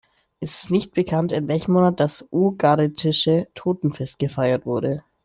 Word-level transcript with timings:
Es 0.39 0.63
ist 0.63 0.71
nicht 0.71 0.95
bekannt, 0.95 1.31
in 1.31 1.47
welchem 1.47 1.73
Monat 1.73 1.99
das 1.99 2.27
ugaritische 2.31 3.47
Totenfest 3.53 4.17
gefeiert 4.17 4.65
wurde. 4.65 5.03